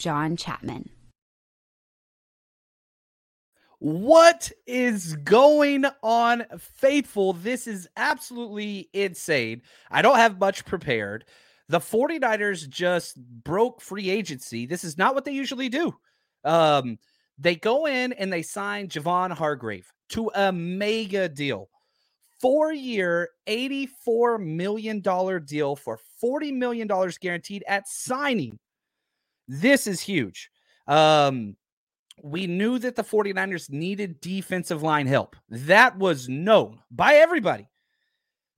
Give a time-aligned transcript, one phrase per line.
[0.00, 0.88] John Chapman.
[3.80, 7.34] What is going on, faithful?
[7.34, 9.62] This is absolutely insane.
[9.90, 11.26] I don't have much prepared.
[11.68, 14.64] The 49ers just broke free agency.
[14.66, 15.94] This is not what they usually do.
[16.44, 16.98] Um,
[17.38, 21.68] they go in and they sign Javon Hargrave to a mega deal.
[22.40, 26.88] Four year, $84 million deal for $40 million
[27.20, 28.58] guaranteed at signing.
[29.52, 30.48] This is huge.
[30.86, 31.56] Um,
[32.22, 35.34] we knew that the 49ers needed defensive line help.
[35.48, 37.68] That was known by everybody.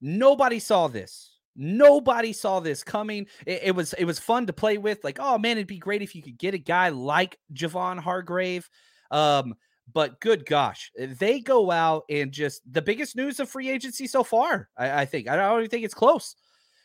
[0.02, 1.38] Nobody saw this.
[1.56, 3.26] Nobody saw this coming.
[3.46, 5.02] It, it, was it was fun to play with.
[5.02, 8.68] Like, oh man, it'd be great if you could get a guy like Javon Hargrave.
[9.10, 9.54] Um,
[9.90, 14.22] but good gosh, they go out and just the biggest news of free agency so
[14.22, 14.68] far.
[14.76, 16.36] I, I think I don't even think it's close.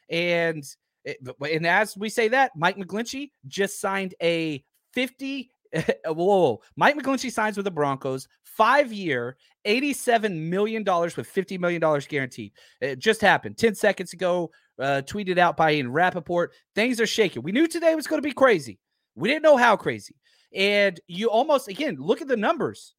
[0.09, 0.63] And
[1.07, 1.13] Eh,
[1.53, 4.63] and as we say that, Mike McGlinchey just signed a
[4.93, 11.33] 50 eh, whoa, whoa, Mike McGlinchey signs with the Broncos, five year, $87 million with
[11.33, 12.53] $50 million guaranteed.
[12.81, 16.53] It just happened 10 seconds ago, uh, tweeted out by Ian Rapoport.
[16.75, 17.43] Things are shaking.
[17.43, 18.79] We knew today was going to be crazy.
[19.15, 20.15] We didn't know how crazy.
[20.53, 22.93] And you almost, again, look at the numbers.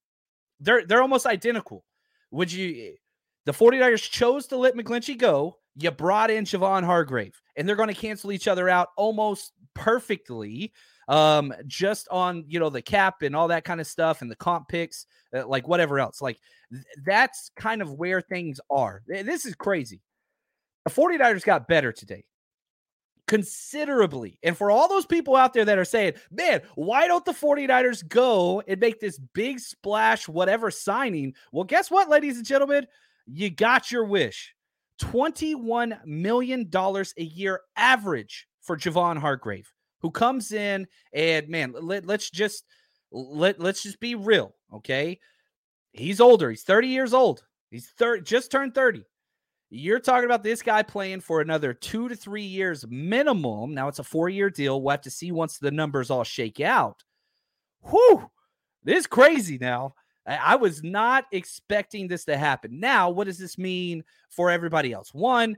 [0.60, 1.84] They're, they're almost identical.
[2.30, 2.96] Would you, eh,
[3.46, 5.56] the 49ers chose to let McGlinchey go.
[5.76, 10.72] You brought in Javon Hargrave, and they're going to cancel each other out almost perfectly
[11.08, 14.36] um, just on you know the cap and all that kind of stuff and the
[14.36, 16.22] comp picks, uh, like whatever else.
[16.22, 16.38] Like
[16.72, 19.02] th- that's kind of where things are.
[19.06, 20.00] This is crazy.
[20.84, 22.24] The 49ers got better today
[23.28, 24.38] considerably.
[24.42, 28.08] And for all those people out there that are saying, man, why don't the 49ers
[28.08, 31.34] go and make this big splash, whatever signing?
[31.52, 32.86] Well, guess what, ladies and gentlemen?
[33.26, 34.54] You got your wish.
[35.00, 42.31] $21 million a year average for Javon Hargrave who comes in and man, let, let's
[42.31, 42.64] just
[43.10, 45.19] let let's just be real, okay?
[45.92, 46.50] He's older.
[46.50, 47.42] He's 30 years old.
[47.70, 49.04] He's 30 just turned 30.
[49.70, 53.75] You're talking about this guy playing for another 2 to 3 years minimum.
[53.75, 54.81] Now it's a 4-year deal.
[54.81, 57.03] We'll have to see once the numbers all shake out.
[57.91, 58.31] Whew.
[58.82, 59.94] This is crazy now.
[60.28, 62.78] I was not expecting this to happen.
[62.78, 65.15] Now, what does this mean for everybody else?
[65.15, 65.56] One,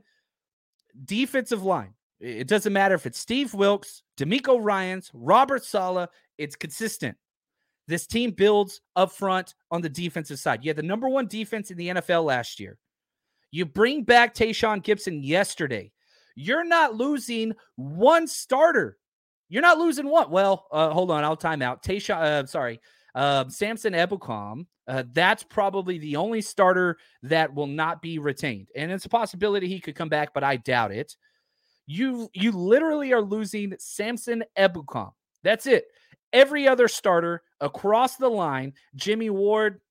[1.05, 1.93] defensive line.
[2.19, 7.17] It doesn't matter if it's Steve Wilks, DeMeco Ryans, Robert Saleh, it's consistent.
[7.87, 10.63] This team builds up front on the defensive side.
[10.63, 12.77] You had the number one defense in the NFL last year.
[13.49, 15.91] You bring back Tashaun Gipson yesterday.
[16.35, 18.97] You're not losing one starter.
[19.49, 20.31] You're not losing one.
[20.31, 21.25] Well, uh, hold on.
[21.25, 21.83] I'll time out.
[21.83, 22.79] Tayshawn, uh, sorry.
[23.13, 24.65] Uh, Samson Ebukam.
[24.87, 28.67] Uh, that's probably the only starter that will not be retained.
[28.75, 31.15] And it's a possibility he could come back, but I doubt it.
[31.87, 35.11] You you literally are losing Samson Ebukam.
[35.43, 35.85] That's it.
[36.33, 39.81] Every other starter across the line, Jimmy Ward,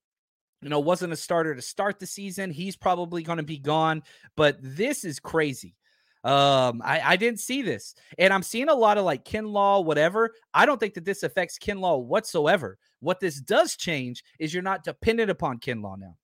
[0.61, 2.51] you know, wasn't a starter to start the season.
[2.51, 4.03] He's probably going to be gone,
[4.35, 5.75] but this is crazy.
[6.23, 10.31] Um, I, I didn't see this, and I'm seeing a lot of like Kinlaw, whatever.
[10.53, 12.77] I don't think that this affects Kinlaw whatsoever.
[13.01, 16.15] What this does change is you're not dependent upon Kinlaw now.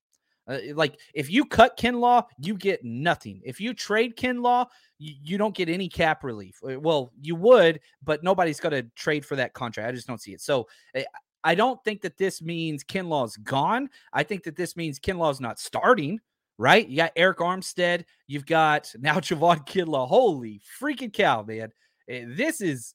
[0.47, 3.41] Uh, like if you cut Kinlaw, you get nothing.
[3.43, 6.59] If you trade Kinlaw, you, you don't get any cap relief.
[6.67, 9.89] Uh, well, you would, but nobody's going to trade for that contract.
[9.89, 10.41] I just don't see it.
[10.41, 11.01] So uh,
[11.43, 13.89] I don't think that this means Kinlaw's gone.
[14.13, 16.19] I think that this means Kinlaw's not starting,
[16.57, 16.87] right?
[16.87, 18.05] You got Arik Armstead.
[18.27, 20.07] You've got now Javon Kinlaw.
[20.07, 21.71] Holy freaking cow, man.
[22.07, 22.93] Eh, this is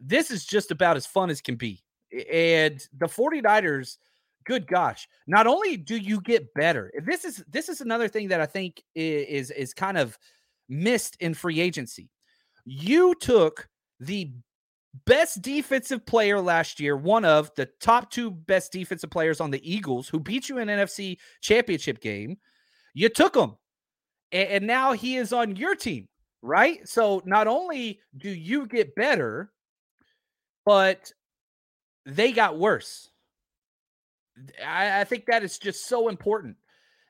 [0.00, 1.81] this is just about as fun as can be.
[2.30, 3.96] And the 49ers,
[4.44, 8.40] good gosh, not only do you get better, this is this is another thing that
[8.40, 10.18] I think is is kind of
[10.68, 12.10] missed in free agency.
[12.64, 13.68] You took
[14.00, 14.32] the
[15.06, 19.70] best defensive player last year, one of the top two best defensive players on the
[19.70, 22.36] Eagles, who beat you in NFC championship game.
[22.94, 23.56] You took him,
[24.32, 26.08] and, and now he is on your team,
[26.42, 26.86] right?
[26.86, 29.50] So not only do you get better,
[30.64, 31.10] but
[32.06, 33.10] they got worse.
[34.64, 36.56] I, I think that is just so important.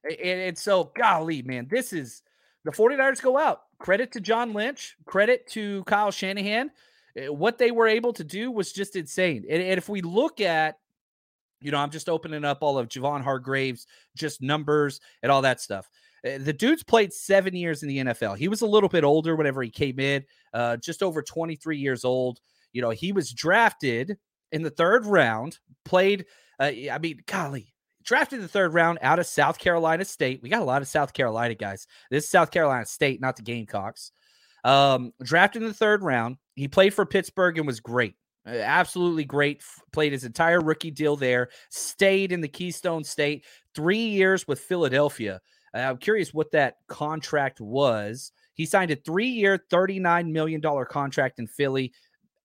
[0.05, 2.23] And, and so, golly, man, this is
[2.65, 3.63] the 49ers go out.
[3.79, 6.71] Credit to John Lynch, credit to Kyle Shanahan.
[7.17, 9.45] Eh, what they were able to do was just insane.
[9.49, 10.79] And, and if we look at,
[11.61, 13.87] you know, I'm just opening up all of Javon Hargrave's
[14.17, 15.89] just numbers and all that stuff.
[16.25, 18.37] Eh, the dude's played seven years in the NFL.
[18.37, 22.05] He was a little bit older whenever he came in, uh, just over 23 years
[22.05, 22.41] old.
[22.73, 24.17] You know, he was drafted
[24.53, 26.27] in the third round, played,
[26.61, 30.41] uh, I mean, golly, drafted the third round out of South Carolina State.
[30.43, 31.87] We got a lot of South Carolina guys.
[32.11, 34.13] This is South Carolina State, not the Gamecocks.
[34.65, 36.37] Um, drafted in the third round.
[36.55, 38.15] He played for Pittsburgh and was great.
[38.47, 39.63] Uh, absolutely great.
[39.93, 41.49] Played his entire rookie deal there.
[41.71, 43.45] Stayed in the Keystone State.
[43.75, 45.41] Three years with Philadelphia.
[45.75, 48.33] Uh, I'm curious what that contract was.
[48.55, 50.61] He signed a three-year, $39 million
[50.91, 51.93] contract in Philly.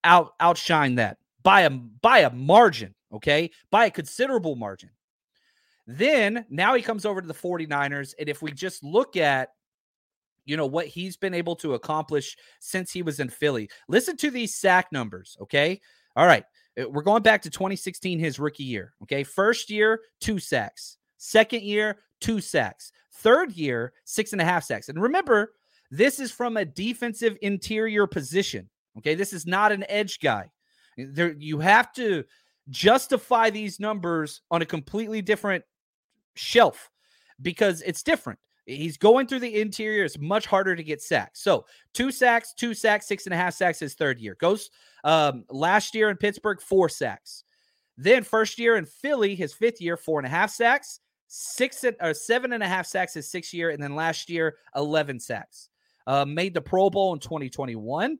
[0.04, 1.18] Out outshine that
[1.48, 3.50] by a by a margin, okay?
[3.72, 4.90] By a considerable margin.
[5.86, 8.14] Then now he comes over to the 49ers.
[8.20, 9.52] And if we just look at
[10.44, 13.70] you know what he's been able to accomplish since he was in Philly.
[13.88, 15.80] Listen to these sack numbers, okay?
[16.18, 16.44] All right.
[16.78, 18.94] Uh, we're going back to 2016, his rookie year.
[19.04, 19.24] Okay.
[19.24, 20.98] First year, two sacks.
[21.16, 22.92] Second year, two sacks.
[23.14, 24.90] Third year, six and a half sacks.
[24.90, 25.54] And remember,
[25.92, 28.70] this is from a defensive interior position.
[28.98, 29.16] Okay.
[29.16, 30.52] This is not an edge guy.
[30.98, 32.24] There, you have to
[32.70, 35.64] justify these numbers on a completely different
[36.36, 36.90] shelf
[37.42, 38.40] because it's different.
[38.66, 40.04] He's going through the interior.
[40.04, 41.42] It's much harder to get sacks.
[41.42, 44.36] So two sacks, two sacks, six and a half sacks his third year.
[44.40, 44.70] Goes
[45.06, 47.46] um, last year in Pittsburgh, four sacks.
[47.98, 52.14] Then first year in Philly, his fifth year, four and a half sacks, six or
[52.14, 55.70] seven and a half sacks his sixth year, and then last year, 11 sacks.
[56.06, 58.18] Uh, made the Pro Bowl in 2021.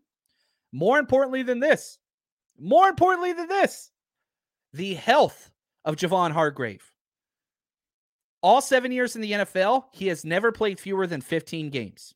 [0.72, 2.00] More importantly than this,
[2.60, 3.92] more importantly than this,
[4.74, 5.52] the health
[5.86, 6.92] of Javon Hargrave.
[8.42, 12.14] All seven years in the NFL, he has never played fewer than 15 games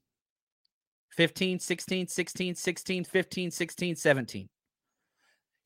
[1.11, 4.49] 15, 16, 16, 16, 15, 16, 17.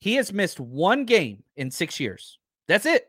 [0.00, 2.38] He has missed one game in six years.
[2.68, 3.06] That's it.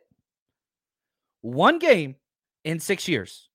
[1.42, 2.16] One game
[2.64, 3.50] in six years.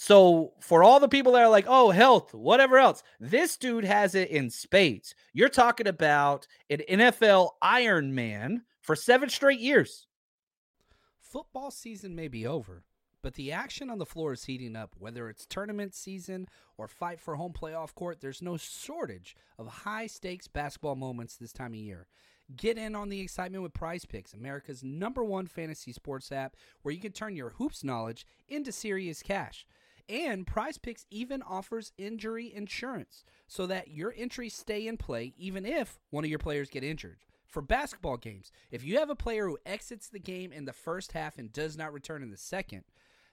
[0.00, 4.14] So, for all the people that are like, oh, health, whatever else, this dude has
[4.14, 5.12] it in spades.
[5.32, 10.06] You're talking about an NFL Iron Man for seven straight years.
[11.18, 12.84] Football season may be over,
[13.22, 14.94] but the action on the floor is heating up.
[15.00, 16.46] Whether it's tournament season
[16.76, 21.52] or fight for home playoff court, there's no shortage of high stakes basketball moments this
[21.52, 22.06] time of year.
[22.56, 26.94] Get in on the excitement with Prize Picks, America's number one fantasy sports app, where
[26.94, 29.66] you can turn your hoops knowledge into serious cash.
[30.08, 35.66] And Prize Picks even offers injury insurance so that your entries stay in play even
[35.66, 37.18] if one of your players get injured.
[37.46, 41.12] For basketball games, if you have a player who exits the game in the first
[41.12, 42.84] half and does not return in the second,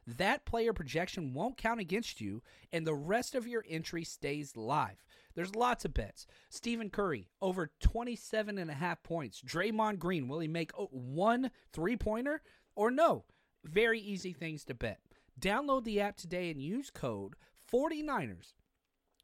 [0.07, 5.03] that player projection won't count against you, and the rest of your entry stays live.
[5.33, 6.27] There's lots of bets.
[6.49, 9.41] Stephen Curry, over 27 and a half points.
[9.41, 12.41] Draymond Green, will he make one three pointer
[12.75, 13.25] or no?
[13.63, 14.99] Very easy things to bet.
[15.39, 17.35] Download the app today and use code
[17.71, 18.53] 49ers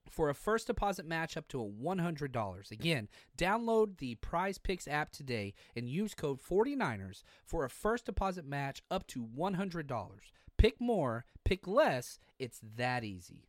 [0.10, 2.72] for a first deposit match up to a $100.
[2.72, 8.46] Again, download the Prize Picks app today and use code 49ers for a first deposit
[8.46, 10.20] match up to $100.
[10.58, 12.20] Pick more, pick less.
[12.40, 13.48] It's that easy.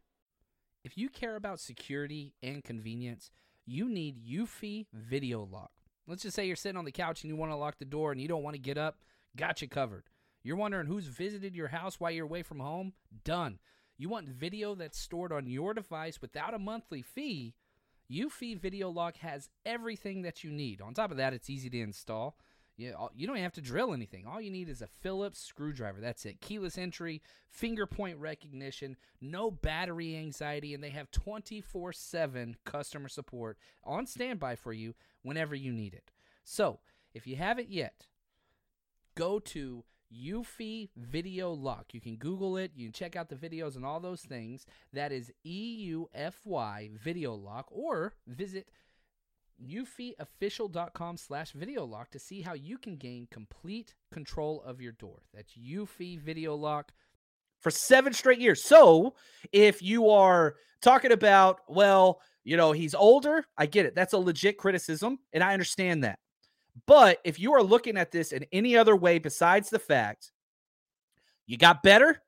[0.85, 3.31] If you care about security and convenience,
[3.66, 5.71] you need Eufy Video Lock.
[6.07, 8.12] Let's just say you're sitting on the couch and you want to lock the door
[8.12, 8.99] and you don't want to get up.
[9.37, 10.04] Got you covered.
[10.42, 12.92] You're wondering who's visited your house while you're away from home?
[13.25, 13.58] Done.
[13.96, 17.54] You want video that's stored on your device without a monthly fee?
[18.11, 20.80] Eufy Video Lock has everything that you need.
[20.80, 22.37] On top of that, it's easy to install.
[22.76, 24.26] You, you don't have to drill anything.
[24.26, 26.00] All you need is a Phillips screwdriver.
[26.00, 26.40] That's it.
[26.40, 33.58] Keyless entry, finger point recognition, no battery anxiety, and they have 24 7 customer support
[33.84, 36.11] on standby for you whenever you need it.
[36.44, 36.80] So,
[37.14, 38.06] if you haven't yet,
[39.14, 41.95] go to Eufy Video Lock.
[41.95, 42.73] You can Google it.
[42.75, 44.66] You can check out the videos and all those things.
[44.92, 48.69] That is E U F Y Video Lock, or visit
[49.62, 55.23] eufyofficial.com slash video lock to see how you can gain complete control of your door.
[55.33, 56.92] That's Eufy Video Lock.
[57.62, 58.62] for seven straight years.
[58.64, 59.14] So
[59.52, 63.95] if you are talking about, well, you know, he's older, I get it.
[63.95, 66.19] That's a legit criticism, and I understand that.
[66.87, 70.33] But if you are looking at this in any other way besides the fact
[71.47, 72.23] you got better,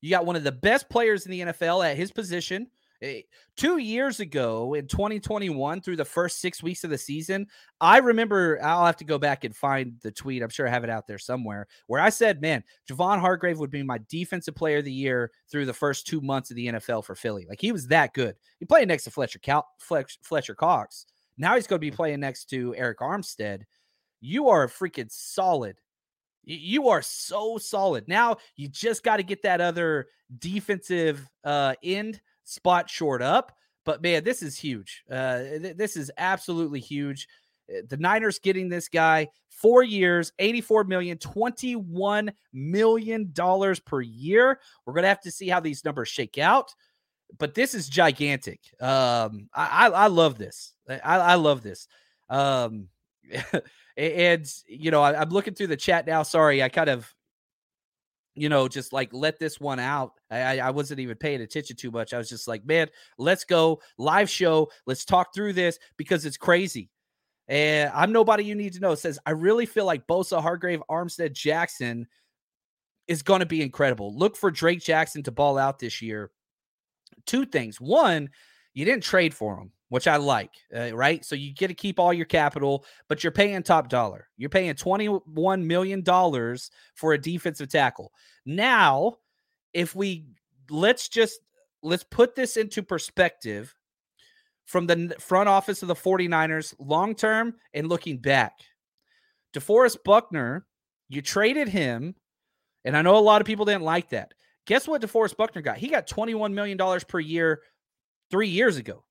[0.00, 2.68] you got one of the best players in the NFL at his position.
[3.02, 3.22] Eh,
[3.56, 7.46] Two years ago in 2021, through the first six weeks of the season,
[7.80, 10.42] I remember I'll have to go back and find the tweet.
[10.42, 13.70] I'm sure I have it out there somewhere where I said, man, Javon Hargrave would
[13.70, 17.04] be my defensive player of the year through the first two months of the NFL
[17.04, 17.46] for Philly.
[17.48, 18.36] Like he was that good.
[18.58, 21.04] He played next to Fletcher, Cal- Fletcher Cox.
[21.36, 23.62] Now he's going to be playing next to Arik Armstead.
[24.20, 25.76] You are freaking solid.
[26.44, 28.08] You are so solid.
[28.08, 30.06] Now you just got to get that other
[30.38, 33.52] defensive uh, end spot short up.
[33.84, 35.04] But man, this is huge.
[35.10, 37.28] Uh, th- this is absolutely huge.
[37.70, 44.60] Uh, The Niners getting this guy four years, 84 million, 21 million dollars per year.
[44.84, 46.74] We're gonna have to see how these numbers shake out.
[47.38, 48.60] But this is gigantic.
[48.80, 50.74] Um, I, I, I love this.
[50.88, 51.86] I, I love this.
[52.28, 52.88] Um,
[53.96, 56.22] and you know, I, I'm looking through the chat now.
[56.22, 57.12] Sorry, I kind of
[58.34, 60.12] you know, just like let this one out.
[60.30, 62.14] I, I I wasn't even paying attention too much.
[62.14, 64.70] I was just like, man, let's go live show.
[64.86, 66.90] Let's talk through this because it's crazy.
[67.48, 68.92] And I'm nobody you need to know.
[68.92, 72.06] It says, I really feel like Bosa, Hargrave, Armstead, Jackson
[73.08, 74.16] is going to be incredible.
[74.16, 76.30] Look for Drake Jackson to ball out this year.
[77.26, 77.80] Two things.
[77.80, 78.30] One,
[78.72, 81.24] you didn't trade for him, which I like, uh, right?
[81.24, 84.28] So you get to keep all your capital, but you're paying top dollar.
[84.36, 86.04] You're paying $21 million
[86.94, 88.12] for a defensive tackle.
[88.46, 89.16] Now,
[89.74, 90.26] if we
[90.70, 91.40] let's just
[91.82, 93.74] let's put this into perspective
[94.64, 98.60] from the front office of the 49ers long term and looking back.
[99.54, 100.66] DeForest Buckner,
[101.08, 102.14] you traded him,
[102.84, 104.32] and I know a lot of people didn't like that.
[104.66, 105.78] Guess what DeForest Buckner got?
[105.78, 106.78] He got $21 million
[107.08, 107.62] per year
[108.30, 109.02] three years ago.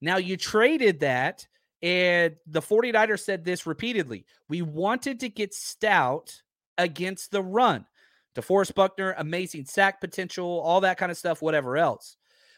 [0.00, 1.46] Now you traded that,
[1.82, 4.26] and the 49ers said this repeatedly.
[4.48, 6.42] We wanted to get stout
[6.78, 7.86] against the run.
[8.36, 12.16] DeForest Buckner, amazing sack potential, all that kind of stuff, whatever else.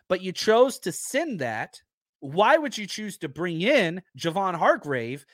[0.09, 1.81] But you chose to send that.
[2.21, 5.25] Why would you choose to bring in Javon Hargrave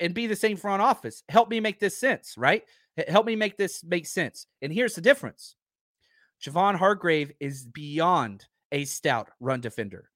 [0.00, 1.22] and be the same front office?
[1.28, 2.62] Help me make this sense, right?
[3.08, 4.46] Help me make this make sense.
[4.62, 5.56] And here's the difference
[6.42, 10.10] Javon Hargrave is beyond a stout run defender.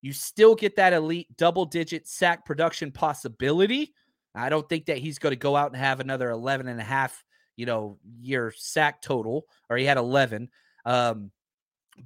[0.00, 3.92] You still get that elite double digit sack production possibility.
[4.34, 6.84] I don't think that he's going to go out and have another 11 and a
[6.84, 7.24] half,
[7.56, 10.48] you know, year sack total, or he had 11.
[10.84, 11.30] Um,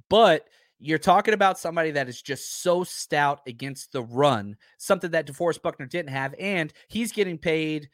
[0.09, 0.47] but
[0.79, 5.61] you're talking about somebody that is just so stout against the run, something that DeForest
[5.61, 7.89] Buckner didn't have, and he's getting paid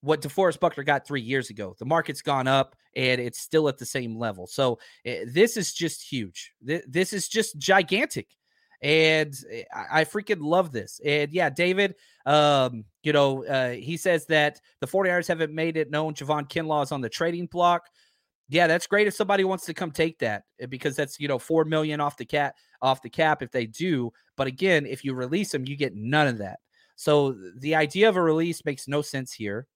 [0.00, 1.74] what DeForest Buckner got three years ago.
[1.78, 4.46] The market's gone up, and it's still at the same level.
[4.46, 6.52] So eh, this is just huge.
[6.66, 8.28] Th- This is just gigantic,
[8.82, 11.00] and eh, I freaking love this.
[11.04, 11.94] And yeah, David,
[12.26, 16.82] um, you know, uh, he says that the 49ers haven't made it known Javon Kinlaw
[16.82, 17.82] is on the trading block.
[18.48, 21.38] Yeah, that's great if somebody wants to come take that eh, because that's you know
[21.38, 24.12] four million off the cap off the cap if they do.
[24.36, 26.58] But again, if you release them, you get none of that.
[26.96, 29.66] So the idea of a release makes no sense here.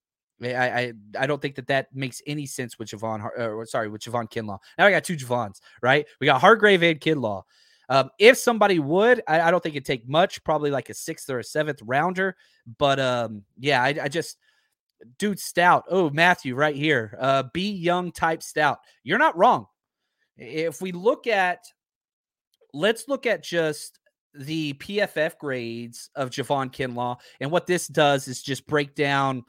[0.43, 3.67] I I, I don't think that that makes any sense with Javon.
[3.69, 4.59] Sorry, with Javon Kinlaw.
[4.77, 6.07] Now I got two Javons, right?
[6.21, 7.43] We got Hargrave and Kinlaw.
[7.89, 11.29] Um, if somebody would, I, I don't think it'd take much, probably like a sixth
[11.29, 12.37] or a seventh rounder.
[12.79, 14.39] But um, yeah, I, I just
[15.19, 15.85] dude stout.
[15.91, 17.17] Oh, Matthew, right here.
[17.21, 18.79] Uh, be young type stout.
[19.03, 19.67] You're not wrong.
[20.37, 21.65] If we look at,
[22.73, 23.99] let's look at just
[24.35, 29.45] the PFF grades of Javon Kinlaw, and what this does is just break down,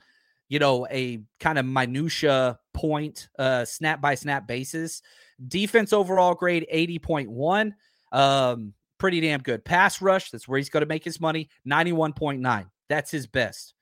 [0.48, 5.01] you know, a kind of minutia point, uh, snap by snap basis.
[5.48, 7.74] Defense overall grade 80.1.
[8.15, 9.65] Um, pretty damn good.
[9.65, 12.65] Pass rush, that's where he's going to make his money, 91.9.
[12.88, 13.74] That's his best.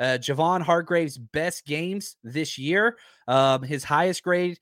[0.00, 2.96] Uh, Javon Hargrave's best games this year.
[3.28, 4.58] Um, his highest grade,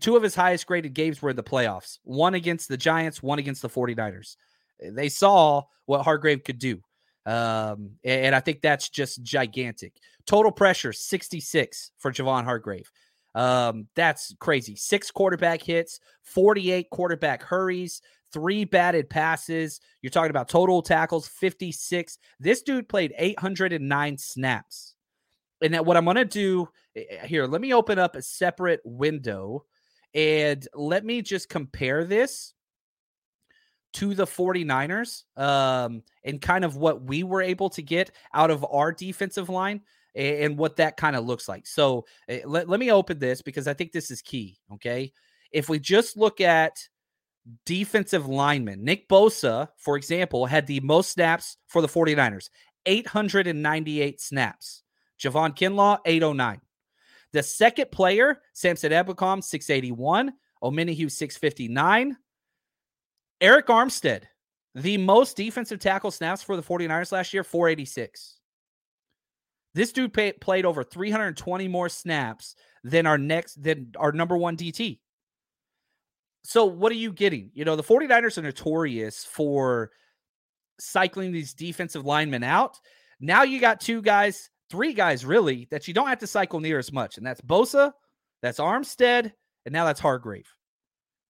[0.00, 3.38] two of his highest graded games were in the playoffs one against the Giants, one
[3.38, 4.36] against the 49ers.
[4.80, 6.80] They saw what Hargrave could do.
[7.26, 9.94] Um, and, and I think that's just gigantic.
[10.26, 12.90] Total pressure 66 for Javon Hargrave.
[13.34, 14.76] Um, that's crazy.
[14.76, 18.00] Six quarterback hits, 48 quarterback hurries,
[18.36, 19.80] three batted passes.
[20.02, 22.18] You're talking about total tackles 56.
[22.38, 24.94] This dude played 809 snaps.
[25.62, 28.20] And that what I'm going to do eh, eh, here, let me open up a
[28.20, 29.64] separate window
[30.12, 32.52] and let me just compare this
[33.94, 38.66] to the 49ers um, and kind of what we were able to get out of
[38.70, 39.80] our defensive line
[40.14, 41.66] and, what that kind of looks like.
[41.66, 44.58] So uh, let, let me open this because I think this is key.
[44.74, 45.10] Okay.
[45.52, 46.76] If we just look at
[47.64, 52.48] defensive linemen, Nick Bosa, for example, had the most snaps for the 49ers
[52.86, 54.82] 898 snaps.
[55.20, 56.60] Javon Kinlaw, 809.
[57.32, 60.32] The second player, Samson Ebukam, 681.
[60.62, 62.16] Omenihu, 659.
[63.42, 64.22] Arik Armstead,
[64.74, 68.38] the most defensive tackle snaps for the 49ers last year, 486.
[69.74, 74.56] This dude pay, played over 320 more snaps than our next than our number 1
[74.56, 75.00] DT.
[76.46, 77.50] So what are you getting?
[77.54, 79.90] You know, the 49ers are notorious for
[80.78, 82.78] cycling these defensive linemen out.
[83.18, 86.78] Now you got two guys, three guys really that you don't have to cycle near
[86.78, 87.16] as much.
[87.18, 87.92] And that's Bosa,
[88.42, 89.32] that's Armstead,
[89.64, 90.48] and now that's Hargrave.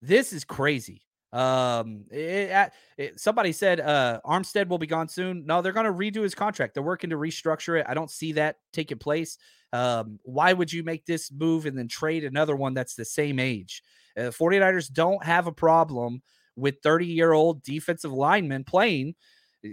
[0.03, 1.03] This is crazy.
[1.33, 5.47] Um, it, it, somebody said uh, Armstead will be gone soon.
[5.47, 6.75] No, they're going to redo his contract.
[6.75, 7.87] They're working to restructure it.
[7.89, 9.39] I don't see that taking place.
[9.73, 13.39] Um, why would you make this move and then trade another one that's the same
[13.39, 13.83] age?
[14.17, 16.23] Uh, 49ers don't have a problem
[16.57, 19.15] with 30 year old defensive linemen playing.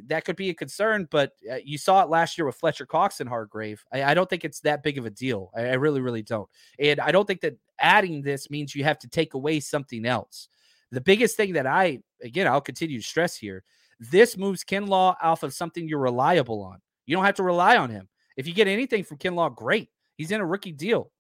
[0.08, 3.20] That could be a concern, but uh, you saw it last year with Fletcher Cox
[3.20, 3.84] and Hargrave.
[3.94, 5.52] I, I don't think it's that big of a deal.
[5.56, 6.50] I, I really, really don't.
[6.80, 10.48] And I don't think that adding this means you have to take away something else.
[10.92, 13.64] The biggest thing that I, again, I'll continue to stress here
[14.10, 16.80] this moves Kinlaw off of something you're reliable on.
[17.06, 18.10] You don't have to rely on him.
[18.36, 19.90] If you get anything from Kinlaw, great.
[20.16, 21.12] He's in a rookie deal.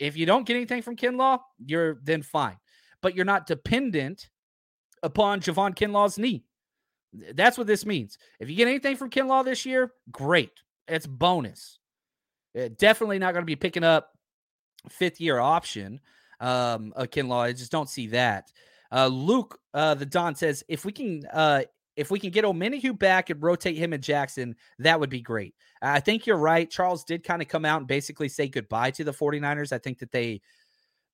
[0.00, 2.56] If you don't get anything from Kinlaw, you're then fine.
[3.02, 4.28] But you're not dependent
[5.02, 6.44] upon Javon Kinlaw's knee.
[7.34, 8.18] That's what this means.
[8.40, 10.52] If you get anything from Kinlaw this year, great.
[10.88, 11.78] It's bonus.
[12.58, 14.10] Uh, definitely not going to be picking up
[14.88, 16.00] fifth year option
[16.40, 17.42] um, of Kinlaw.
[17.42, 18.50] I just don't see that.
[18.90, 21.62] Uh, Luke, uh, the Don says if we can, uh,
[22.00, 25.54] if we can get Omenihu back and rotate him and Jackson, that would be great.
[25.82, 26.68] I think you're right.
[26.68, 29.70] Charles did kind of come out and basically say goodbye to the 49ers.
[29.70, 30.40] I think that they,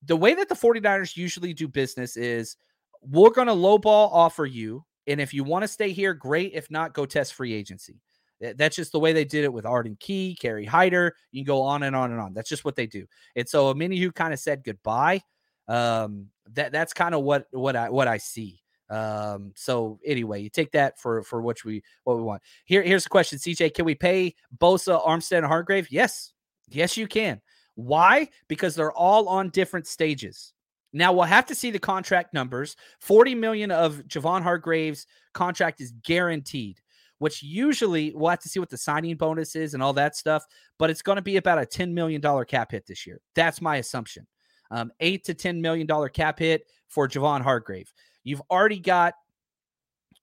[0.04, 2.56] the way that the 49ers usually do business is
[3.02, 4.84] we're going to lowball offer you.
[5.08, 6.52] And if you want to stay here, great.
[6.54, 8.00] If not, go test free agency.
[8.40, 11.16] That's just the way they did it with Arden Key, Kerry Hyder.
[11.32, 12.32] You can go on and on and on.
[12.32, 13.06] That's just what they do.
[13.34, 15.22] And so Omenihu kind of said goodbye.
[15.66, 18.60] Um, that that's kind of what what I what I see.
[18.88, 22.42] Um, so anyway, you take that for for what we what we want.
[22.64, 23.74] Here, here's the question, CJ.
[23.74, 25.88] Can we pay Bosa, Armstead, and Hargrave?
[25.90, 26.32] Yes,
[26.68, 27.40] yes, you can.
[27.74, 28.28] Why?
[28.48, 30.52] Because they're all on different stages.
[30.92, 32.76] Now we'll have to see the contract numbers.
[33.00, 36.80] 40 million of Javon Hargrave's contract is guaranteed,
[37.18, 40.44] which usually we'll have to see what the signing bonus is and all that stuff,
[40.78, 43.20] but it's going to be about a $10 million cap hit this year.
[43.34, 44.26] That's my assumption
[44.70, 47.92] um, eight to ten million dollar cap hit for Javon Hargrave.
[48.26, 49.14] You've already got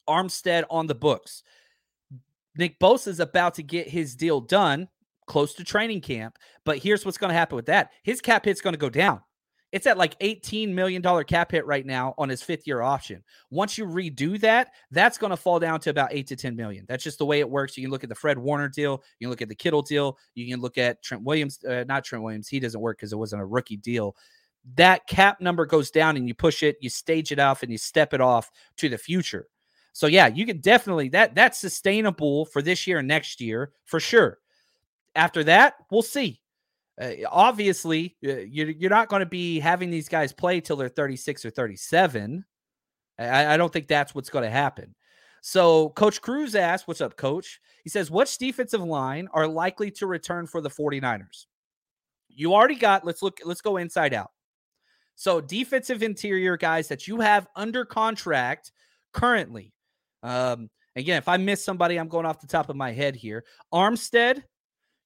[0.08, 1.42] Armstead on the books.
[2.58, 4.90] Nick Bosa is about to get his deal done
[5.26, 8.62] close to training camp, but here's what's going to happen with that: his cap hit's
[8.62, 9.22] going to go down.
[9.72, 13.24] It's at like $18 million cap hit right now on his fifth year option.
[13.50, 16.86] Once you redo that, that's going to fall down to about eight to 10 million.
[16.88, 17.76] That's just the way it works.
[17.76, 19.02] You can look at the Fred Warner deal.
[19.18, 20.20] You can look at the Kittle deal.
[20.36, 22.48] You can look at Trent Williams, uh, not Trent Williams.
[22.48, 24.16] He doesn't work because it wasn't a rookie deal.
[24.76, 27.78] That cap number goes down and you push it, you stage it off and you
[27.78, 29.48] step it off to the future.
[29.94, 34.00] So yeah, you can definitely that that's sustainable for this year and next year for
[34.00, 34.40] sure.
[35.16, 36.42] After that, we'll see.
[37.00, 40.90] Uh, obviously, uh, you're, you're not going to be having these guys play till they're
[40.90, 42.46] 36 or 37.
[43.20, 44.96] I, I don't think that's what's going to happen.
[45.42, 47.60] So, Coach Cruz asked, What's up, coach?
[47.84, 51.48] He says, Which defensive line are likely to return for the 49ers?
[52.30, 54.32] You already got, let's look, let's go inside out.
[55.16, 58.72] So, defensive interior guys that you have under contract
[59.14, 59.74] currently.
[60.24, 63.46] Um, again, if I miss somebody, I'm going off the top of my head here.
[63.74, 64.44] Armstead,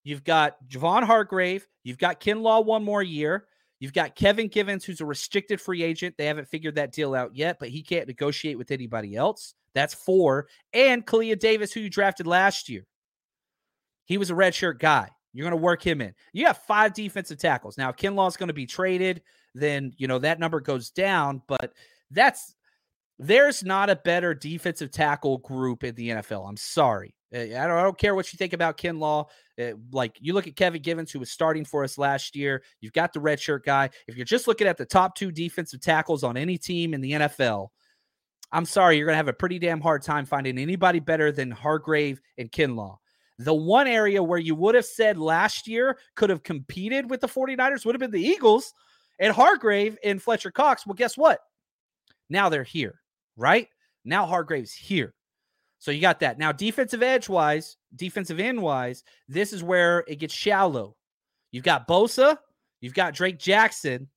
[0.08, 1.67] You've got Javon Hargrave.
[1.84, 3.46] You've got Kinlaw one more year.
[3.82, 6.15] You've got Kevin Givens, who's a restricted free agent.
[6.17, 9.54] They haven't figured that deal out yet, but he can't negotiate with anybody else.
[9.74, 10.48] That's four.
[10.72, 12.86] And Kalia Davis, who you drafted last year.
[14.06, 15.10] He was a redshirt guy.
[15.34, 16.13] You're going to work him in.
[16.32, 17.78] You have five defensive tackles.
[17.78, 19.24] Now, Kinlaw is going to be traded.
[19.58, 21.74] Then, you know, that number goes down, but
[22.12, 22.56] that's
[23.20, 26.48] there's not a better defensive tackle group in the NFL.
[26.48, 27.15] I'm sorry.
[27.34, 29.26] I don't, I don't care what you think about Kinlaw.
[29.60, 32.63] Uh, like you look at Kevin Givens, who was starting for us last year.
[32.80, 33.89] You've got the redshirt guy.
[34.08, 37.12] If you're just looking at the top two defensive tackles on any team in the
[37.12, 37.70] NFL,
[38.52, 41.52] I'm sorry, you're going to have a pretty damn hard time finding anybody better than
[41.52, 42.98] Hargrave and Kinlaw.
[43.39, 47.28] The one area where you would have said last year could have competed with the
[47.28, 48.74] 49ers would have been the Eagles
[49.19, 50.86] and Hargrave and Fletcher Cox.
[50.86, 51.39] Well, guess what?
[52.30, 52.99] Now they're here,
[53.36, 53.67] right?
[54.06, 55.13] Now Hargrave's here.
[55.80, 56.39] So you got that.
[56.39, 60.95] Now, defensive edge wise, defensive end wise, this is where it gets shallow.
[61.51, 62.38] You've got Bosa,
[62.82, 64.10] you've got Drake Jackson.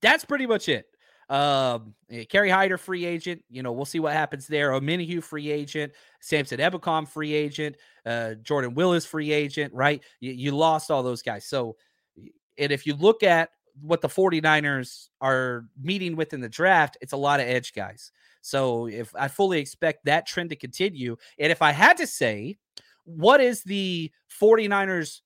[0.00, 0.86] That's pretty much it.
[1.28, 1.94] Um,
[2.28, 3.42] Kerry Hyder, free agent.
[3.50, 4.70] You know, we'll see what happens there.
[4.70, 5.92] Omenihu, free agent.
[6.20, 7.76] Samson Ebukam, free agent.
[8.04, 10.02] Uh, Jordan Willis, free agent, right?
[10.20, 11.44] You, you lost all those guys.
[11.44, 11.76] So,
[12.58, 17.12] and if you look at what the 49ers are meeting with in the draft, it's
[17.12, 18.10] a lot of edge guys.
[18.40, 22.56] So if I fully expect that trend to continue, and if I had to say,
[23.04, 25.20] what is the 49ers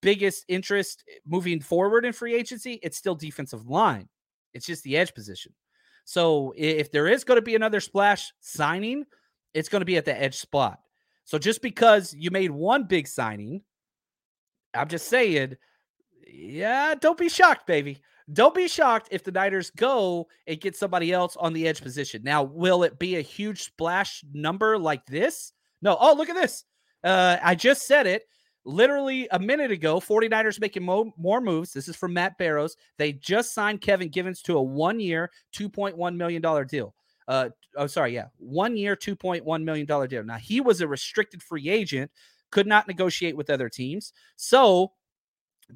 [0.00, 2.80] biggest interest eh, moving forward in free agency?
[2.82, 4.08] It's still defensive line.
[4.54, 5.52] It's just the edge position.
[6.04, 9.04] So if there is going to be another splash signing,
[9.54, 10.80] it's going to be at the edge spot.
[11.24, 13.62] So just because you made one big signing,
[14.74, 15.56] I'm just saying,
[16.32, 18.00] yeah, don't be shocked, baby.
[18.32, 22.22] Don't be shocked if the Niners go and get somebody else on the edge position.
[22.22, 25.52] Now, will it be a huge splash number like this?
[25.82, 25.96] No.
[26.00, 26.64] Oh, look at this.
[27.04, 28.22] Uh, I just said it
[28.64, 30.00] literally a minute ago.
[30.00, 31.72] 49ers making mo- more moves.
[31.72, 32.76] This is from Matt Barrows.
[32.96, 36.94] They just signed Kevin Givens to a one year, $2.1 million deal.
[37.28, 38.14] Uh, oh, sorry.
[38.14, 38.26] Yeah.
[38.38, 40.24] One year, $2.1 million deal.
[40.24, 42.10] Now, he was a restricted free agent,
[42.50, 44.12] could not negotiate with other teams.
[44.36, 44.92] So,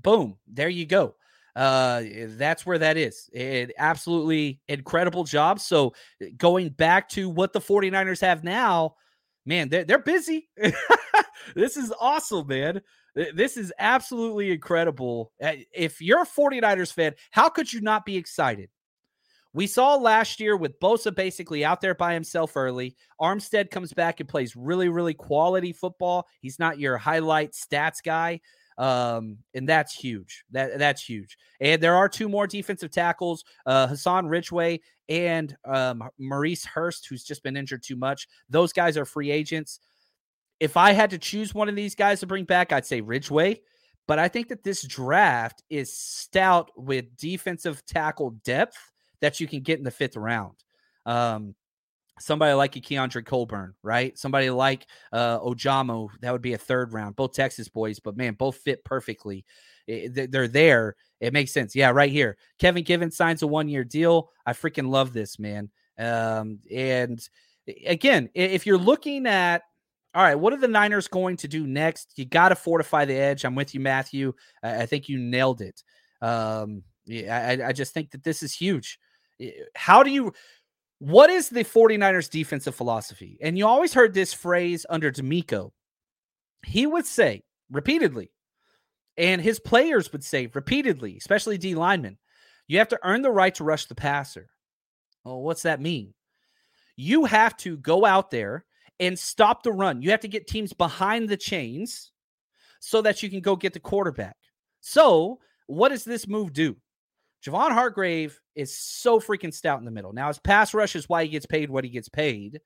[0.02, 1.14] boom, there you go
[1.56, 2.02] uh,
[2.36, 3.30] that's where that is.
[3.32, 5.58] It, absolutely incredible job.
[5.58, 5.94] So
[6.36, 8.96] going back to what the 49ers have now,
[9.46, 10.50] man, they're, they're busy.
[11.54, 12.82] this is awesome, man.
[13.34, 15.32] This is absolutely incredible.
[15.40, 18.68] If you're a 49ers fan, how could you not be excited?
[19.54, 22.94] We saw last year with Bosa basically out there by himself early.
[23.18, 26.26] Armstead comes back and plays really, really quality football.
[26.42, 28.42] He's not your highlight stats guy.
[28.78, 30.44] Um, and that's huge.
[30.50, 31.38] That that's huge.
[31.60, 37.24] And there are two more defensive tackles, uh, Hassan Ridgeway and um, Maurice Hurst, who's
[37.24, 38.28] just been injured too much.
[38.50, 39.80] Those guys are free agents.
[40.60, 43.60] If I had to choose one of these guys to bring back, I'd say Ridgeway.
[44.06, 48.78] But I think that this draft is stout with defensive tackle depth
[49.20, 50.56] that you can get in the fifth round.
[51.04, 51.54] Um,
[52.18, 54.16] somebody like a Keondre Coburn, right?
[54.18, 57.16] Somebody like uh, Ojomo, that would be a third round.
[57.16, 59.44] Both Texas boys, but man, both fit perfectly.
[59.86, 60.96] It, they're there.
[61.20, 61.76] It makes sense.
[61.76, 62.36] Yeah, right here.
[62.58, 64.30] Kevin Givens signs a one year deal.
[64.44, 65.70] I freaking love this, man.
[65.98, 67.20] Um, and
[67.86, 69.62] again, if you're looking at
[70.14, 72.14] all right, what are the Niners going to do next?
[72.16, 73.44] You got to fortify the edge.
[73.44, 74.32] I'm with you, Matthew.
[74.62, 75.82] I, I think you nailed it.
[76.22, 78.98] Um, yeah, I, I just think that this is huge.
[79.74, 80.32] How do you
[80.98, 83.38] what is the 49ers defensive philosophy?
[83.40, 85.70] And you always heard this phrase under DeMeco.
[86.64, 88.30] He would say repeatedly,
[89.16, 92.18] and his players would say repeatedly, especially D linemen,
[92.66, 94.48] you have to earn the right to rush the passer.
[95.24, 96.14] Well, what's that mean?
[96.96, 98.64] You have to go out there
[98.98, 100.02] and stop the run.
[100.02, 102.10] You have to get teams behind the chains
[102.80, 104.36] so that you can go get the quarterback.
[104.80, 106.76] So, what does this move do?
[107.44, 110.12] Javon Hargrave is so freaking stout in the middle.
[110.12, 112.60] Now, his pass rush is why he gets paid what he gets paid,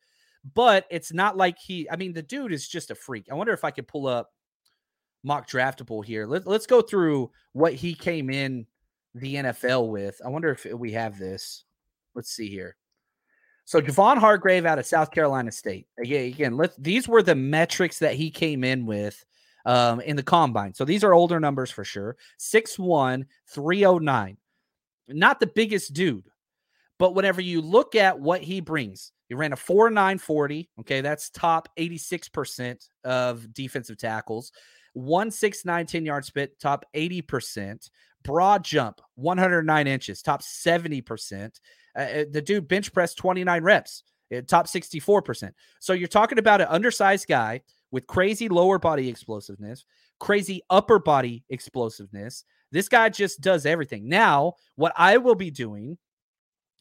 [0.54, 3.26] but it's not like he, I mean, the dude is just a freak.
[3.30, 4.30] I wonder if I could pull up
[5.22, 6.26] mock draftable here.
[6.26, 8.66] Let, let's go through what he came in
[9.14, 10.20] the NFL with.
[10.24, 11.64] I wonder if we have this.
[12.14, 12.76] Let's see here.
[13.64, 15.86] So Javon Hargrave out of South Carolina State.
[15.98, 19.24] Again, again let these were the metrics that he came in with
[19.66, 20.74] um, in the combine.
[20.74, 22.16] So these are older numbers for sure.
[22.38, 24.36] 6'1, 309
[25.08, 26.28] not the biggest dude,
[26.98, 30.70] but whenever you look at what he brings, he ran a 4 9 40.
[30.80, 34.52] Okay, that's top 86% of defensive tackles.
[34.94, 37.88] 1 6 9 10 yard spit, top 80%.
[38.22, 41.58] Broad jump, 109 inches, top 70%.
[41.96, 44.02] Uh, uh, the dude bench press 29 reps,
[44.36, 45.52] uh, top 64%.
[45.80, 49.86] So you're talking about an undersized guy with crazy lower body explosiveness,
[50.18, 54.08] crazy upper body explosiveness, this guy just does everything.
[54.08, 55.98] Now, what I will be doing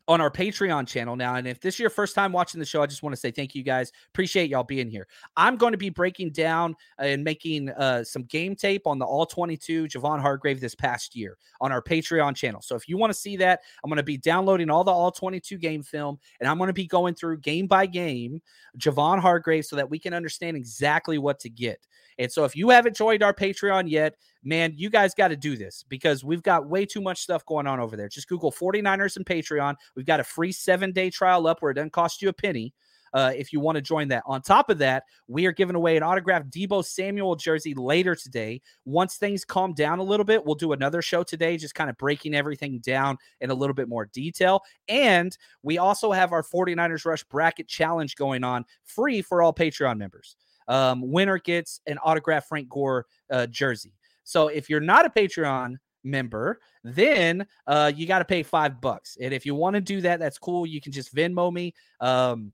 [0.10, 1.36] on our Patreon channel now.
[1.36, 3.30] And if this is your first time watching the show, I just want to say
[3.30, 3.92] thank you guys.
[4.12, 5.08] Appreciate y'all being here.
[5.38, 9.28] I'm going to be breaking down and making uh, some game tape on the All
[9.28, 12.60] 22 Javon Hargrave this past year on our Patreon channel.
[12.64, 15.12] So if you want to see that, I'm going to be downloading all the All
[15.12, 18.42] 22 game film and I'm going to be going through game by game
[18.80, 21.86] Javon Hargrave so that we can understand exactly what to get.
[22.18, 25.58] And so if you haven't joined our Patreon yet, man, you guys got to do
[25.58, 28.10] this because we've got way too much stuff going on over there.
[28.10, 29.76] Just Google 49ers and Patreon.
[29.96, 32.74] We've got a free seven day trial up where it doesn't cost you a penny.
[33.14, 34.24] uh, if you want to join that.
[34.26, 38.62] On top of that, we are giving away an autographed Deebo Samuel jersey later today.
[38.86, 41.98] Once things calm down a little bit, we'll do another show today, just kind of
[41.98, 44.62] breaking everything down in a little bit more detail.
[44.88, 49.98] And we also have our 49ers Rush Bracket Challenge going on free for all Patreon
[49.98, 50.36] members.
[50.68, 53.94] Um, winner gets an autographed Frank Gore uh, jersey.
[54.30, 59.18] So if you're not a Patreon member, then uh, you got to pay five bucks.
[59.20, 60.68] And if you want to do that, that's cool.
[60.68, 61.74] You can just Venmo me.
[62.00, 62.54] Um,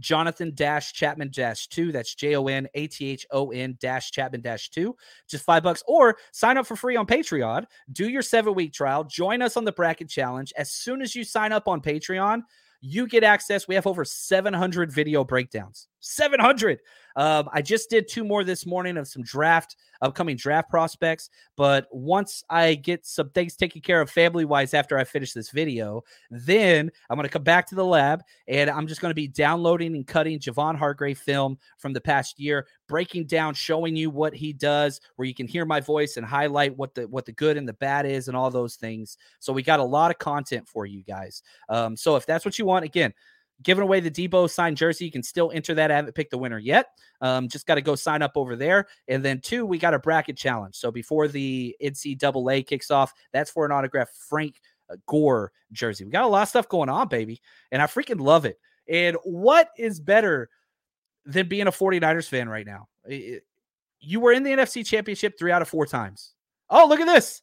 [0.00, 1.92] Jonathan dash Chapman dash two.
[1.92, 4.96] That's J O N A T H O N dash Chapman dash two.
[5.28, 5.84] Just five bucks.
[5.86, 7.64] Or sign up for free on Patreon.
[7.92, 9.04] Do your seven week trial.
[9.04, 10.52] Join us on the bracket challenge.
[10.56, 12.42] As soon as you sign up on Patreon,
[12.80, 13.68] you get access.
[13.68, 15.86] We have over 700 video breakdowns.
[16.04, 16.80] 700.
[17.16, 21.30] Um, I just did two more this morning of some draft, upcoming draft prospects.
[21.56, 25.50] But once I get some things taken care of family wise after I finish this
[25.50, 29.14] video, then I'm going to come back to the lab and I'm just going to
[29.14, 34.10] be downloading and cutting Javon Hargrave film from the past year, breaking down, showing you
[34.10, 37.32] what he does, where you can hear my voice and highlight what the what the
[37.32, 39.16] good and the bad is and all those things.
[39.38, 41.42] So we got a lot of content for you guys.
[41.68, 43.14] Um, so if that's what you want, again,
[43.62, 45.04] giving away the Deebo signed jersey.
[45.04, 45.90] You can still enter that.
[45.90, 46.86] I haven't picked the winner yet.
[47.20, 48.86] Um, just got to go sign up over there.
[49.08, 50.74] And then two, we got a bracket challenge.
[50.76, 56.04] So before the NCAA kicks off, that's for an autograph Frank uh, Gore jersey.
[56.04, 57.40] We got a lot of stuff going on, baby,
[57.70, 58.58] and I freaking love it.
[58.88, 60.50] And what is better
[61.24, 62.88] than being a 49ers fan right now?
[64.00, 66.34] You were in the NFC Championship three out of four times.
[66.68, 67.42] Oh, look at this.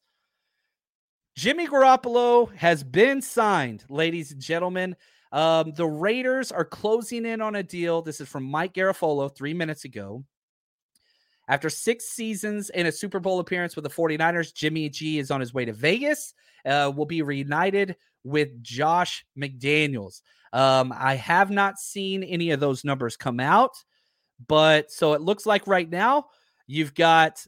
[1.36, 4.96] Jimmy Garoppolo has been signed, ladies and gentlemen.
[5.32, 8.02] Um, the Raiders are closing in on a deal.
[8.02, 10.26] This is from Mike Garafolo three minutes ago.
[11.48, 15.40] After six seasons and a Super Bowl appearance with the 49ers, Jimmy G is on
[15.40, 16.34] his way to Vegas.
[16.66, 20.22] Uh, will be reunited with Josh McDaniels.
[20.54, 23.72] Um, I have not seen any of those numbers come out,
[24.48, 26.26] but so it looks like right now
[26.68, 27.46] you've got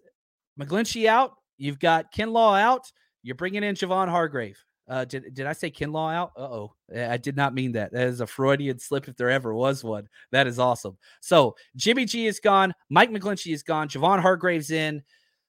[0.59, 2.91] McGlinchey out, you've got Kinlaw out,
[3.21, 4.63] you're bringing in Javon Hargrave.
[4.87, 6.31] Uh, did did I say Kinlaw out?
[6.37, 7.93] Uh oh, I did not mean that.
[7.93, 10.09] That is a Freudian slip if there ever was one.
[10.31, 10.97] That is awesome.
[11.21, 12.73] So Jimmy G is gone.
[12.89, 13.87] Mike McGlinchey is gone.
[13.87, 15.01] Javon Hargrave's in.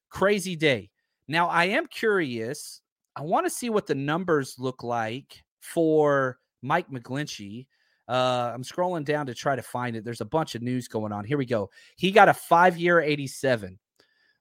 [0.08, 0.90] Crazy day.
[1.26, 2.80] Now I am curious.
[3.16, 7.66] I want to see what the numbers look like for Mike McGlinchey.
[8.06, 10.04] Uh, I'm scrolling down to try to find it.
[10.04, 11.24] There's a bunch of news going on.
[11.24, 11.70] Here we go.
[11.96, 13.78] He got a five year 87.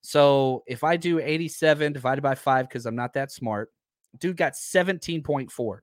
[0.02, 3.72] So if I do 87 divided by five, because I'm not that smart,
[4.20, 5.80] dude got 17.4.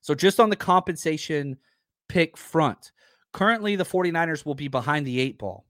[0.00, 1.56] So just on the compensation
[2.08, 2.92] pick front,
[3.32, 5.66] currently the 49ers will be behind the eight ball.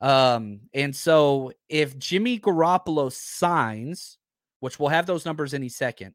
[0.00, 4.18] Um, and so if Jimmy Garoppolo signs,
[4.60, 6.14] which we'll have those numbers any second.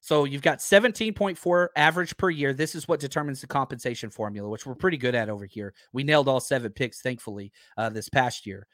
[0.00, 2.54] So you've got 17.4 average per year.
[2.54, 5.74] This is what determines the compensation formula, which we're pretty good at over here.
[5.92, 8.66] We nailed all seven picks, thankfully, uh, this past year.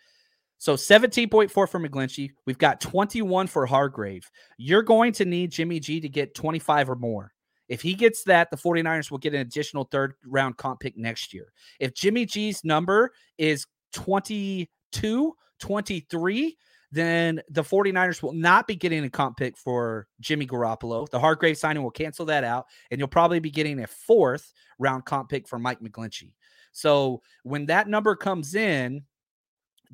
[0.58, 2.30] So 17.4 for McGlinchey.
[2.46, 4.30] We've got 21 for Hargrave.
[4.56, 7.32] You're going to need Jimmy G to get 25 or more.
[7.68, 11.34] If he gets that, the 49ers will get an additional third round comp pick next
[11.34, 11.52] year.
[11.80, 16.56] If Jimmy G's number is 22, 23,
[16.92, 21.08] then the 49ers will not be getting a comp pick for Jimmy Garoppolo.
[21.10, 25.04] The Hargrave signing will cancel that out, and you'll probably be getting a fourth round
[25.04, 26.32] comp pick for Mike McGlinchey.
[26.72, 29.02] So when that number comes in,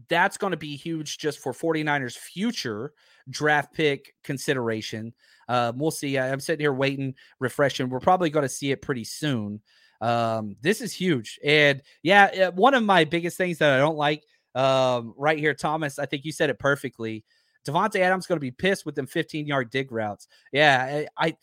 [0.08, 2.92] that's going to be huge just for 49ers future
[3.30, 5.12] draft pick consideration.
[5.48, 6.18] Uh, we'll see.
[6.18, 7.88] I'm sitting here waiting, refreshing.
[7.88, 9.60] We're probably going to see it pretty soon.
[10.00, 11.38] Um, this is huge.
[11.44, 14.24] And yeah, one of my biggest things that I don't like
[14.54, 17.24] um, right here, Thomas, I think you said it perfectly.
[17.66, 20.26] Davante Adams going to be pissed with them 15 yard dig routes.
[20.52, 21.36] Yeah, I, I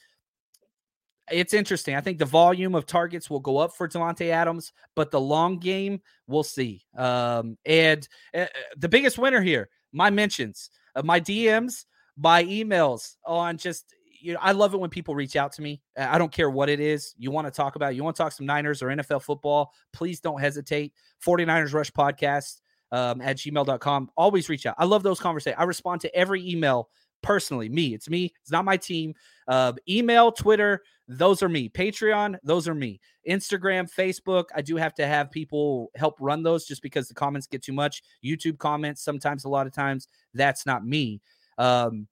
[1.31, 1.95] it's interesting.
[1.95, 5.57] I think the volume of targets will go up for Davante Adams, but the long
[5.59, 6.83] game, we'll see.
[6.97, 8.45] Um, and uh,
[8.77, 11.85] the biggest winner here, my mentions, uh, my DMs,
[12.17, 15.81] my emails on just you know, I love it when people reach out to me.
[15.97, 17.95] I don't care what it is you want to talk about.
[17.95, 20.93] You want to talk some Niners or NFL football, please don't hesitate.
[21.25, 22.61] 49ers Rush Podcast
[22.91, 24.09] um, at gmail.com.
[24.17, 24.75] Always reach out.
[24.77, 25.59] I love those conversations.
[25.59, 26.89] I respond to every email
[27.21, 27.69] personally.
[27.69, 28.33] Me, it's me.
[28.41, 29.13] It's not my team.
[29.47, 31.67] Uh, email, Twitter, those are me.
[31.67, 33.01] Patreon, those are me.
[33.27, 37.47] Instagram, Facebook, I do have to have people help run those just because the comments
[37.47, 38.03] get too much.
[38.23, 41.19] YouTube comments, sometimes, a lot of times, that's not me.
[41.57, 42.07] Um,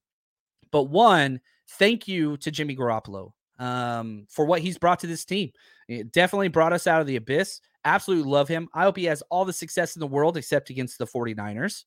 [0.72, 5.52] but one, thank you to Jimmy Garoppolo um, for what he's brought to this team.
[5.88, 7.62] It definitely brought us out of the abyss.
[7.86, 8.68] Absolutely love him.
[8.74, 11.84] I hope he has all the success in the world except against the 49ers.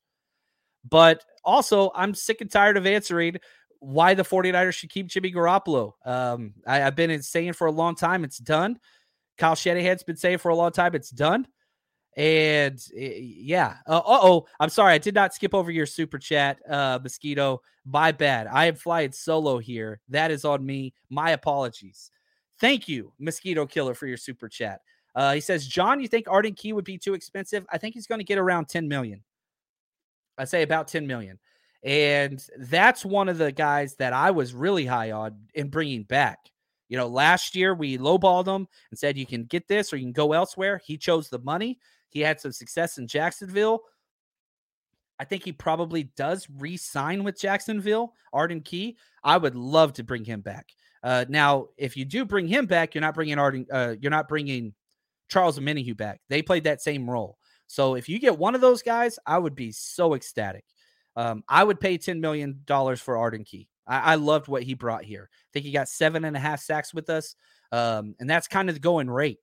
[0.89, 3.37] But also, I'm sick and tired of answering
[3.81, 5.93] why the 49ers should keep Jimmy Garoppolo.
[6.05, 8.79] Um, I, have been saying for a long time it's done.
[9.39, 11.47] Kyle Shanahan's been saying for a long time it's done.
[12.17, 16.59] And eh, yeah, uh oh, I'm sorry, I did not skip over your super chat,
[16.69, 17.63] uh, mosquito.
[17.87, 18.47] My bad.
[18.47, 20.01] I am flying solo here.
[20.09, 20.93] That is on me.
[21.09, 22.11] My apologies.
[22.61, 24.81] Thank you, mosquito killer, for your super chat.
[25.15, 27.65] Uh, he says, John, you think Arden Key would be too expensive?
[27.73, 29.23] I think he's going to get around 10 million.
[30.37, 31.39] I say about 10 million.
[31.83, 36.39] And that's one of the guys that I was really high on in bringing back.
[36.89, 40.05] You know, last year we lowballed him and said you can get this or you
[40.05, 40.81] can go elsewhere.
[40.85, 41.79] He chose the money.
[42.11, 43.83] He had some success in Jacksonville.
[45.19, 48.97] I think he probably does re-sign with Jacksonville, Arden Key.
[49.23, 50.67] I would love to bring him back.
[51.03, 53.67] Uh, now, if you do bring him back, you're not bringing Arden.
[53.71, 54.75] Uh, you're not bringing
[55.29, 56.21] Charles Omenihu back.
[56.29, 57.39] They played that same role.
[57.67, 60.65] So if you get one of those guys, I would be so ecstatic.
[61.21, 62.63] Um, I would pay $10 million
[62.97, 63.69] for Arden Key.
[63.87, 65.29] I, I, loved what he brought here.
[65.31, 67.37] I think he got seven and a half sacks with us.
[67.73, 69.39] Um, and that's kind of the going rate.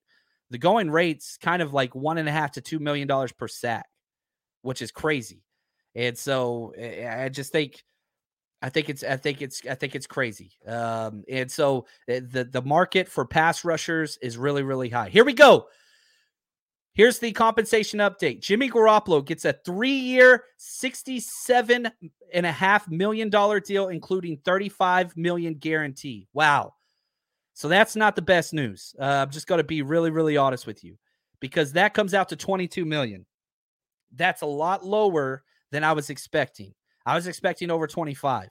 [0.49, 3.47] The going rate's kind of like one and a half to two million dollars per
[3.47, 3.85] sack,
[4.63, 5.43] which is crazy.
[5.93, 7.83] And so eh, I just think
[8.61, 10.53] I think it's I think it's I think it's crazy.
[10.65, 15.09] Um, and so eh, the the market for pass rushers is really really high.
[15.09, 15.67] Here we go.
[16.97, 18.41] Here's the compensation update.
[18.41, 21.91] Jimmy Garoppolo gets a three-year, sixty-seven
[22.33, 26.27] and a half million dollar deal, including $35 million guarantee.
[26.33, 26.73] Wow.
[27.53, 28.95] So that's not the best news.
[28.99, 30.97] Uh, I'm just going to be really, really honest with you,
[31.39, 33.27] because that comes out to 22 million.
[34.15, 36.73] That's a lot lower than I was expecting.
[37.05, 38.49] I was expecting over 25.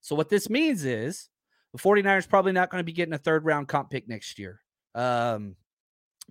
[0.00, 1.28] So what this means is
[1.72, 4.60] the 49ers probably not going to be getting a third round comp pick next year.
[4.96, 5.54] Um,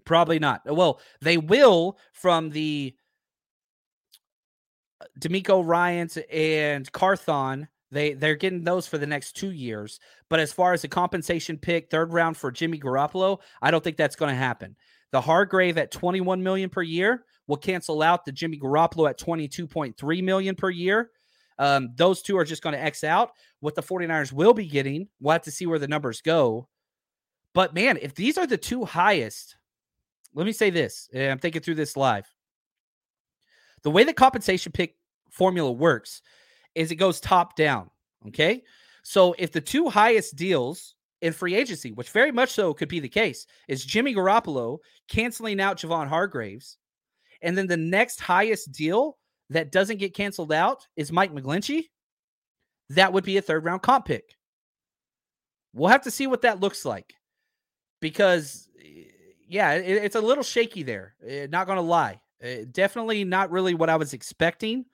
[0.05, 0.61] probably not.
[0.65, 2.95] Well, they will from the
[5.19, 7.67] DeMeco Ryans and Carthon.
[7.91, 9.99] They they're getting those for the next two years.
[10.29, 13.97] But as far as a compensation pick, third round for Jimmy Garoppolo, I don't think
[13.97, 14.75] that's going to happen.
[15.11, 20.23] The Hargrave at 21 million per year will cancel out the Jimmy Garoppolo at 22.3
[20.23, 21.11] million per year.
[21.59, 23.31] Um, those two are just going to X out.
[23.59, 26.67] What the 49ers will be getting, we'll have to see where the numbers go.
[27.53, 29.55] But man, if these are the two highest,
[30.33, 31.09] let me say this.
[31.15, 32.25] I'm thinking through this live.
[33.83, 34.95] The way the compensation pick
[35.29, 36.21] formula works
[36.75, 37.89] is it goes top down.
[38.27, 38.63] Okay.
[39.03, 42.99] So if the two highest deals in free agency, which very much so could be
[42.99, 44.77] the case, is Jimmy Garoppolo
[45.09, 46.77] canceling out Javon Hargraves,
[47.41, 49.17] and then the next highest deal
[49.49, 51.83] that doesn't get canceled out is Mike McGlinchey,
[52.89, 54.35] that would be a third round comp pick.
[55.73, 57.13] We'll have to see what that looks like
[57.99, 59.09] because, eh,
[59.47, 61.15] yeah, it, it's a little shaky there.
[61.25, 62.19] Eh, not going to lie.
[62.43, 64.85] Uh, definitely not really what I was expecting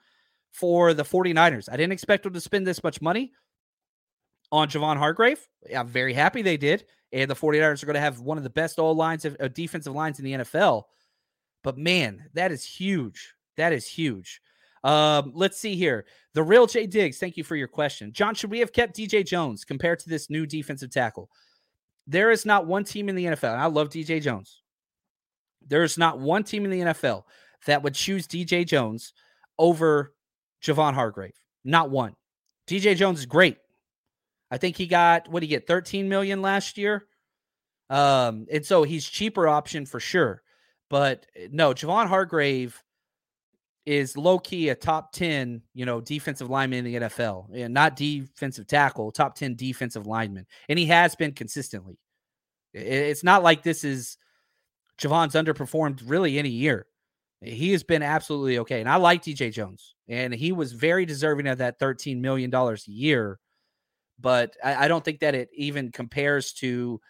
[0.52, 1.70] for the 49ers.
[1.72, 3.32] I didn't expect them to spend this much money
[4.52, 5.48] on Javon Hargrave.
[5.76, 6.86] I'm very happy they did.
[7.12, 9.48] And the 49ers are going to have one of the best all lines of uh,
[9.48, 10.84] defensive lines in the NFL.
[11.64, 13.34] But man, that is huge.
[13.58, 14.42] That is huge.
[14.84, 16.06] Um, let's see here.
[16.34, 18.14] The real Jay Diggs, thank you for your question.
[18.14, 21.30] John, should we have kept DJ Jones compared to this new defensive tackle?
[22.10, 24.64] There is not one team in the NFL, and I love DJ Jones.
[25.68, 27.24] There is not one team in the NFL
[27.68, 29.14] that would choose DJ Jones
[29.60, 30.16] over
[30.64, 31.40] Javon Hargrave.
[31.64, 32.16] Not one.
[32.68, 33.58] DJ Jones is great.
[34.50, 37.06] I think he got what did he get 13 million last year.
[37.92, 40.42] Um, and so he's cheaper option for sure.
[40.90, 42.82] But eh, no, Javon Hargrave
[43.90, 47.96] is low key a top 10, you know, defensive lineman in the NFL and not
[47.96, 50.46] defensive tackle, top 10 defensive lineman.
[50.70, 51.98] And he has been consistently.
[52.72, 54.20] It's not like this is
[55.02, 56.86] Javon's underperformed really any year.
[57.42, 58.80] He has been absolutely okay.
[58.80, 62.78] And I like DJ Jones, and he was very deserving of that $13 million a
[62.86, 63.40] year.
[64.20, 67.02] But I, I don't think that it even compares to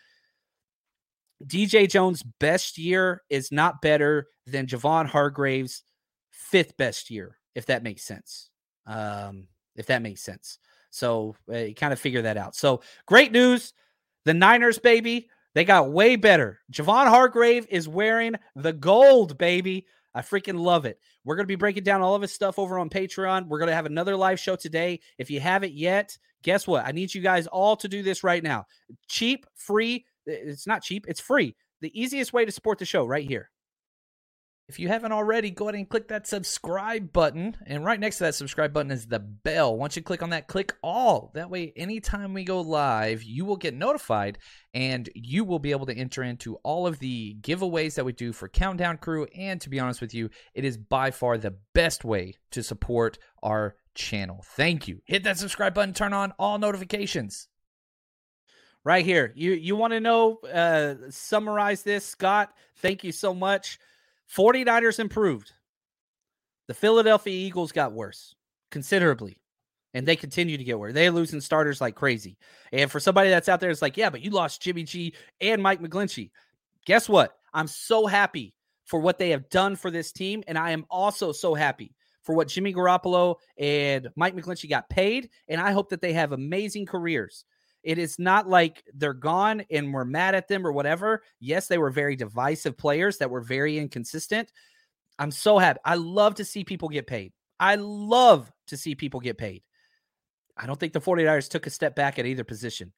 [1.43, 5.83] DJ Jones' best year is not better than Javon Hargrave's
[6.39, 8.49] fifth best year, if that makes sense.
[8.87, 10.57] Um, if that makes sense.
[10.89, 12.55] So uh, kind of figure that out.
[12.55, 13.73] So great news.
[14.25, 16.59] The Niners, baby, they got way better.
[16.71, 19.85] Javon Hargrave is wearing the gold, baby.
[20.13, 20.99] I freaking love it.
[21.23, 23.47] We're going to be breaking down all of his stuff over on Patreon.
[23.47, 24.99] We're going to have another live show today.
[25.17, 26.85] If you haven't yet, guess what?
[26.85, 28.65] I need you guys all to do this right now.
[29.07, 30.05] Cheap, free.
[30.25, 31.55] It's not cheap, it's free.
[31.81, 33.49] The easiest way to support the show right here.
[34.69, 37.57] If you haven't already, go ahead and click that subscribe button.
[37.65, 39.75] And right next to that subscribe button is the bell.
[39.75, 41.31] Once you click on that, click all.
[41.33, 44.37] That way, anytime we go live, you will get notified
[44.73, 48.31] and you will be able to enter into all of the giveaways that we do
[48.31, 49.25] for Countdown Crew.
[49.35, 53.17] And to be honest with you, it is by far the best way to support
[53.41, 54.45] our channel.
[54.45, 55.01] Thank you.
[55.05, 57.47] Hit that subscribe button, turn on all notifications.
[58.83, 59.33] right here.
[59.35, 62.53] You you want to know uh summarize this, Scott?
[62.77, 63.79] Thank you so much.
[64.35, 65.51] 49ers improved.
[66.67, 68.35] The Philadelphia Eagles got worse
[68.71, 69.41] considerably.
[69.95, 70.93] And they continue to get worse.
[70.93, 72.37] They're losing starters like crazy.
[72.71, 75.63] And for somebody that's out there, it's like, yeah, but you lost Jimmy G and
[75.63, 76.29] Mike McGlinchey.
[76.85, 77.35] Guess what?
[77.55, 78.53] I'm so happy
[78.85, 80.43] for what they have done for this team.
[80.47, 85.31] And I am also so happy for what Jimmy Garoppolo and Mike McGlinchey got paid.
[85.47, 87.45] And I hope that they have amazing careers.
[87.83, 91.23] It is not like they're gone and we're mad at them or whatever.
[91.39, 94.51] Yes, they were very divisive players that were very inconsistent.
[95.17, 95.79] I'm so happy.
[95.85, 97.33] I love to see people get paid.
[97.59, 99.63] I love to see people get paid.
[100.57, 102.91] I don't think the 49ers took a step back at either position.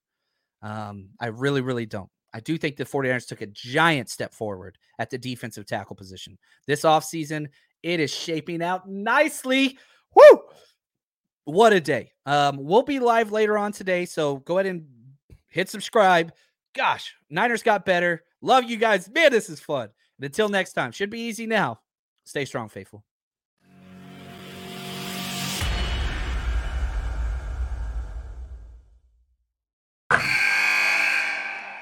[0.61, 2.09] Um, I really, really don't.
[2.33, 6.37] I do think the 49ers took a giant step forward at the defensive tackle position.
[6.65, 7.47] This offseason,
[7.83, 9.77] it is shaping out nicely.
[10.15, 10.41] Woo!
[11.45, 12.11] What a day.
[12.25, 14.05] Um, we'll be live later on today.
[14.05, 14.85] So go ahead and
[15.47, 16.33] hit subscribe.
[16.73, 18.23] Gosh, Niners got better.
[18.41, 19.09] Love you guys.
[19.09, 19.89] Man, this is fun.
[20.17, 21.79] And until next time, should be easy now.
[22.23, 23.03] Stay strong, faithful.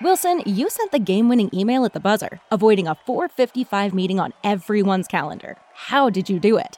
[0.02, 4.32] Wilson, you sent the game winning email at the buzzer, avoiding a 455 meeting on
[4.46, 5.58] everyone's calendar.
[5.74, 6.78] How did you do it?